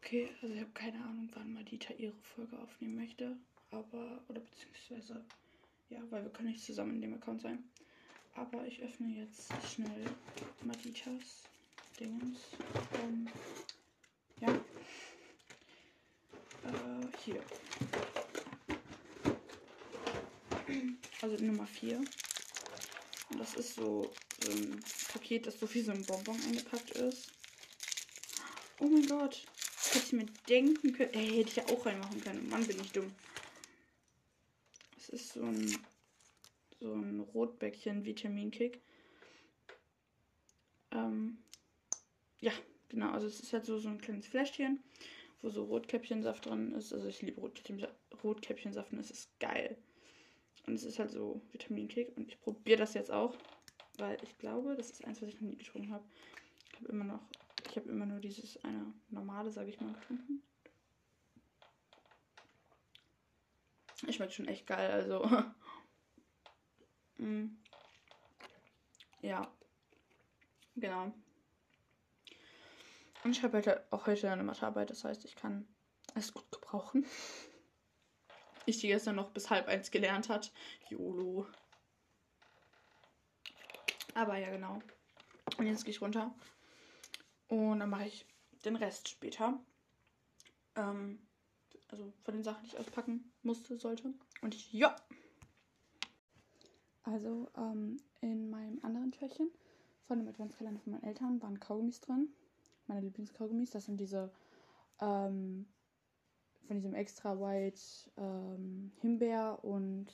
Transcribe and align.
Okay, 0.00 0.28
also 0.40 0.54
ich 0.54 0.60
habe 0.60 0.70
keine 0.72 0.98
Ahnung, 1.04 1.28
wann 1.34 1.52
Madita 1.52 1.92
ihre 1.94 2.14
Folge 2.34 2.56
aufnehmen 2.58 2.96
möchte. 2.96 3.36
Aber, 3.70 4.22
oder 4.28 4.40
beziehungsweise, 4.40 5.24
ja, 5.90 5.98
weil 6.10 6.22
wir 6.22 6.30
können 6.30 6.50
nicht 6.50 6.64
zusammen 6.64 6.94
in 6.94 7.02
dem 7.02 7.14
Account 7.14 7.42
sein. 7.42 7.64
Aber 8.34 8.64
ich 8.66 8.80
öffne 8.80 9.08
jetzt 9.08 9.52
schnell 9.74 10.04
Maditas 10.62 11.42
Dingens. 11.98 12.38
Ähm, 13.02 13.28
ja. 14.40 14.54
Äh, 16.64 17.06
hier. 17.24 17.42
Also 21.20 21.44
Nummer 21.44 21.66
4. 21.66 21.98
Und 23.30 23.38
das 23.40 23.54
ist 23.56 23.74
so, 23.74 24.12
so 24.42 24.50
ein 24.52 24.80
Paket, 25.12 25.48
das 25.48 25.58
so 25.58 25.74
wie 25.74 25.82
so 25.82 25.90
ein 25.90 26.04
Bonbon 26.06 26.40
eingepackt 26.46 26.92
ist. 26.92 27.32
Oh 28.78 28.86
mein 28.86 29.06
Gott. 29.06 29.44
Hätte 29.92 30.04
ich 30.04 30.12
mir 30.12 30.26
denken 30.48 30.92
können. 30.92 31.14
Ey, 31.14 31.28
hätte 31.28 31.48
ich 31.48 31.56
ja 31.56 31.66
auch 31.68 31.86
reinmachen 31.86 32.20
können. 32.20 32.48
Mann, 32.50 32.66
bin 32.66 32.78
ich 32.80 32.92
dumm. 32.92 33.10
Es 34.98 35.08
ist 35.08 35.32
so 35.32 35.42
ein, 35.42 35.78
so 36.78 36.92
ein 36.92 37.20
Rotbäckchen 37.20 38.04
Vitaminkick. 38.04 38.80
Ähm, 40.90 41.38
ja, 42.40 42.52
genau. 42.90 43.12
Also 43.12 43.26
es 43.26 43.40
ist 43.40 43.52
halt 43.54 43.64
so, 43.64 43.78
so 43.78 43.88
ein 43.88 44.00
kleines 44.00 44.26
Fläschchen, 44.26 44.82
wo 45.40 45.48
so 45.48 45.64
Rotkäppchensaft 45.64 46.44
drin 46.44 46.72
ist. 46.72 46.92
Also 46.92 47.08
ich 47.08 47.22
liebe 47.22 47.40
Rotkäppchensaft 48.22 48.92
und 48.92 48.98
es 48.98 49.10
ist 49.10 49.40
geil. 49.40 49.78
Und 50.66 50.74
es 50.74 50.84
ist 50.84 50.98
halt 50.98 51.10
so 51.10 51.40
Vitaminkick. 51.52 52.14
Und 52.16 52.28
ich 52.28 52.38
probiere 52.40 52.78
das 52.78 52.92
jetzt 52.92 53.10
auch, 53.10 53.34
weil 53.96 54.18
ich 54.22 54.36
glaube, 54.36 54.76
das 54.76 54.90
ist 54.90 55.04
eins, 55.06 55.22
was 55.22 55.30
ich 55.30 55.40
noch 55.40 55.48
nie 55.48 55.56
getrunken 55.56 55.92
habe. 55.92 56.04
Ich 56.72 56.80
habe 56.80 56.92
immer 56.92 57.04
noch 57.04 57.22
ich 57.66 57.76
habe 57.76 57.88
immer 57.88 58.06
nur 58.06 58.20
dieses 58.20 58.62
eine 58.64 58.92
normale, 59.08 59.50
sage 59.50 59.70
ich 59.70 59.80
mal, 59.80 59.92
getrunken. 59.92 60.42
Ich 64.06 64.16
schmeckt 64.16 64.32
schon 64.32 64.48
echt 64.48 64.66
geil, 64.66 64.90
also. 64.90 65.24
mm. 67.18 67.46
Ja. 69.20 69.52
Genau. 70.76 71.12
Und 73.24 73.32
ich 73.32 73.42
habe 73.42 73.56
halt 73.56 73.92
auch 73.92 74.06
heute 74.06 74.30
eine 74.30 74.44
Mathearbeit, 74.44 74.90
das 74.90 75.02
heißt, 75.02 75.24
ich 75.24 75.34
kann 75.34 75.66
es 76.14 76.32
gut 76.32 76.50
gebrauchen. 76.52 77.04
Ich 78.64 78.78
die 78.78 78.88
gestern 78.88 79.16
noch 79.16 79.30
bis 79.30 79.50
halb 79.50 79.66
eins 79.66 79.90
gelernt 79.90 80.28
hat. 80.28 80.52
YOLO. 80.88 81.46
Aber 84.14 84.36
ja, 84.36 84.50
genau. 84.50 84.80
Und 85.56 85.66
jetzt 85.66 85.84
gehe 85.84 85.90
ich 85.90 86.00
runter 86.00 86.34
und 87.48 87.80
dann 87.80 87.90
mache 87.90 88.06
ich 88.06 88.26
den 88.64 88.76
Rest 88.76 89.08
später. 89.08 89.58
Ähm, 90.76 91.18
also 91.88 92.12
von 92.22 92.34
den 92.34 92.44
Sachen, 92.44 92.62
die 92.62 92.68
ich 92.68 92.78
auspacken 92.78 93.32
musste, 93.42 93.76
sollte. 93.78 94.12
Und 94.42 94.54
ich, 94.54 94.72
ja. 94.72 94.94
Also 97.02 97.48
ähm, 97.56 97.98
in 98.20 98.50
meinem 98.50 98.78
anderen 98.84 99.12
Türchen 99.12 99.50
von 100.06 100.18
dem 100.18 100.28
Adventskalender 100.28 100.80
von 100.80 100.92
meinen 100.92 101.04
Eltern 101.04 101.40
waren 101.42 101.58
Kaugummis 101.58 102.00
drin. 102.00 102.28
Meine 102.86 103.00
Lieblingskaugummis. 103.00 103.70
Das 103.70 103.86
sind 103.86 103.98
diese 103.98 104.30
ähm, 105.00 105.66
von 106.66 106.76
diesem 106.76 106.94
extra 106.94 107.38
white 107.40 107.80
ähm, 108.18 108.92
Himbeer 109.00 109.58
und 109.62 110.06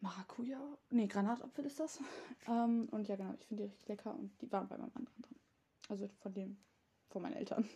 Maracuja. 0.00 0.60
Nee, 0.90 1.08
Granatapfel 1.08 1.64
ist 1.66 1.80
das. 1.80 2.00
Ähm, 2.46 2.88
und 2.92 3.06
ja, 3.08 3.16
genau, 3.16 3.34
ich 3.38 3.44
finde 3.44 3.64
die 3.64 3.68
richtig 3.68 3.88
lecker 3.88 4.14
und 4.14 4.30
die 4.40 4.50
waren 4.50 4.68
bei 4.68 4.78
meinem 4.78 4.92
anderen 4.94 5.22
drin. 5.22 5.27
Also 5.88 6.08
von 6.20 6.32
dem, 6.34 6.64
von 7.10 7.22
meinen 7.22 7.34
Eltern. 7.34 7.68